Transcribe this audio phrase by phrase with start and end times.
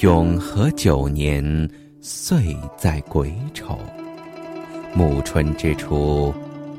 [0.00, 1.44] 永和九年，
[2.00, 3.78] 岁在癸丑，
[4.94, 6.32] 暮春之初，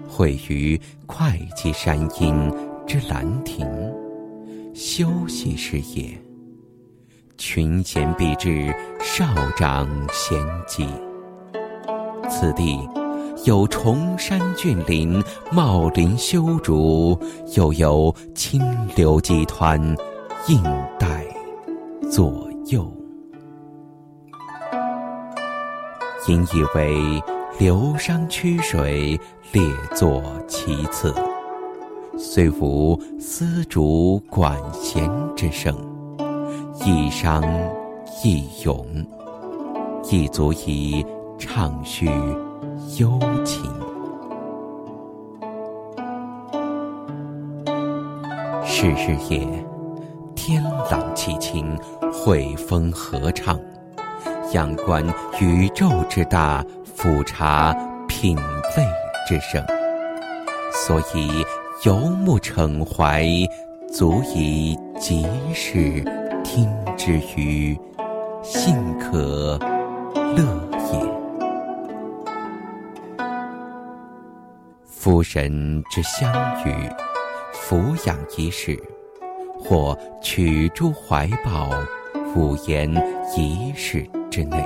[0.09, 2.51] 会于会稽山阴
[2.87, 3.63] 之兰亭，
[4.73, 6.09] 休息是也。
[7.37, 9.23] 群贤毕至，少
[9.55, 10.35] 长咸
[10.67, 10.87] 集。
[12.27, 12.79] 此地
[13.45, 17.15] 有崇山峻岭，茂林修竹，
[17.55, 18.63] 又有清
[18.95, 19.95] 流激湍，
[20.47, 20.63] 映
[20.97, 21.23] 带
[22.09, 22.91] 左右。
[26.27, 27.23] 引以为
[27.57, 29.19] 流觞曲水，
[29.51, 29.63] 列
[29.95, 31.13] 坐其次。
[32.15, 35.75] 虽无丝竹管弦之声，
[36.85, 37.43] 一觞
[38.23, 38.85] 一咏，
[40.11, 41.03] 亦足以
[41.39, 42.05] 畅叙
[42.99, 43.71] 幽情。
[48.63, 49.47] 是日夜，
[50.35, 51.75] 天朗气清，
[52.13, 53.59] 惠风和畅。
[54.53, 55.05] 仰观
[55.39, 57.73] 宇宙之大，俯察
[58.07, 58.83] 品味
[59.27, 59.63] 之盛，
[60.71, 61.45] 所以
[61.83, 63.25] 游目骋怀，
[63.93, 66.03] 足以即是
[66.43, 67.77] 听之娱，
[68.43, 69.57] 信可
[70.35, 70.43] 乐
[70.91, 70.99] 也。
[74.85, 76.29] 夫人之相
[76.65, 76.73] 与，
[77.53, 78.77] 抚养一世，
[79.57, 81.69] 或取诸怀抱，
[82.35, 82.91] 五言
[83.35, 84.05] 一世。
[84.31, 84.65] 之内，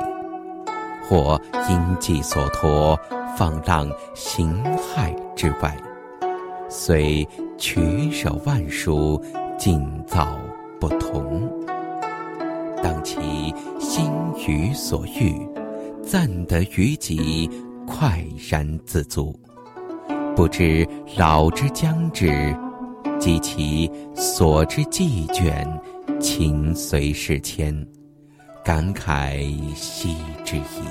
[1.09, 2.97] 或因寄所托，
[3.35, 5.75] 放浪形骸之外，
[6.69, 7.27] 虽
[7.57, 9.21] 取舍万殊，
[9.57, 10.27] 尽造
[10.79, 11.49] 不同。
[12.83, 13.17] 当其
[13.79, 14.05] 心
[14.47, 15.35] 于所欲，
[16.03, 17.49] 暂得于己，
[17.87, 19.37] 快然自足。
[20.35, 20.87] 不知
[21.17, 22.55] 老之将至，
[23.19, 25.65] 及其所之既倦，
[26.19, 27.75] 情随事迁。
[28.65, 29.45] 感慨
[29.75, 30.81] 惜之矣。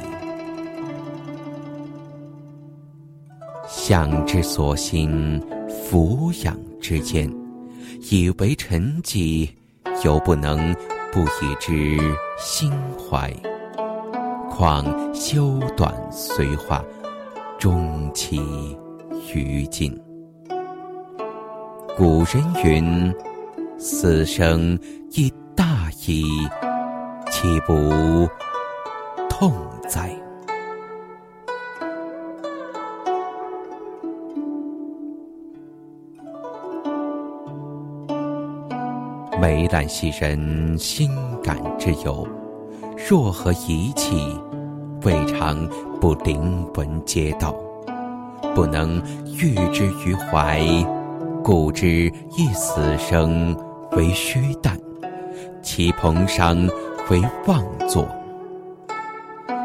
[3.66, 7.28] 相之所兴，俯仰之间，
[8.12, 9.50] 以为沉寂，
[10.04, 10.72] 犹不能
[11.12, 11.98] 不以之
[12.38, 13.28] 心怀。
[14.48, 16.80] 况修短随化，
[17.58, 18.40] 终其
[19.34, 19.92] 于尽。
[21.96, 23.12] 古人云
[23.78, 24.78] ：“死生
[25.10, 26.22] 亦大矣。”
[27.44, 28.26] 岂不
[29.28, 29.52] 痛
[29.86, 30.08] 哉？
[39.38, 41.10] 眉览昔人心
[41.42, 42.26] 感之由，
[43.06, 44.40] 若何遗弃？
[45.02, 45.68] 未尝
[46.00, 47.54] 不灵魂皆道，
[48.54, 48.96] 不能
[49.38, 50.62] 喻之于怀。
[51.42, 53.54] 故知一死生
[53.90, 54.80] 为虚诞，
[55.62, 56.66] 其彭殇。
[57.10, 58.08] 为妄作，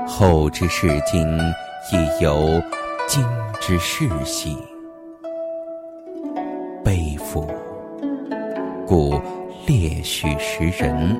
[0.06, 1.26] 后之视今，
[1.90, 2.62] 亦有
[3.08, 3.24] 今
[3.62, 4.58] 之世系。
[6.84, 7.50] 悲夫！
[8.86, 9.22] 故
[9.66, 11.18] 列许时人，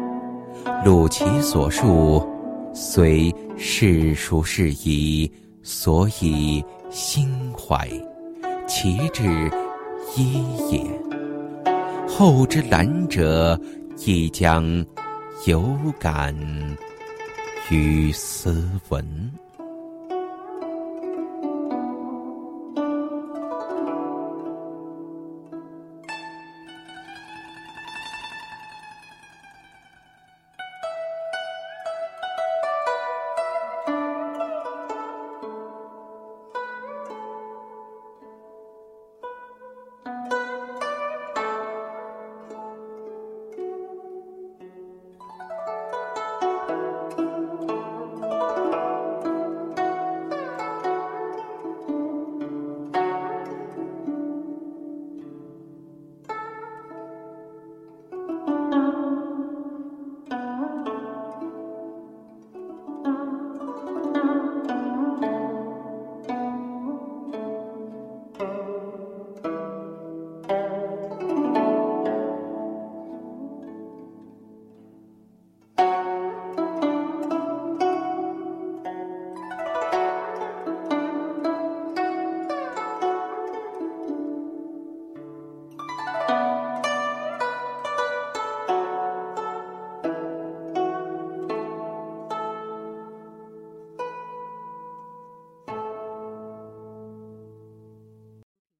[0.84, 2.28] 录其所述，
[2.74, 5.32] 虽世俗事宜，
[5.64, 7.88] 所以心怀，
[8.68, 9.50] 其志
[10.18, 10.82] 一也。
[12.10, 13.58] 后之览者，
[14.06, 14.86] 亦将。
[15.46, 16.36] 有感
[17.70, 19.32] 于斯文。